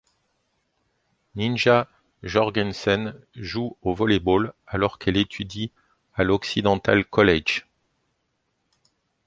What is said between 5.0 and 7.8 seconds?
étudie à l'Occidental College.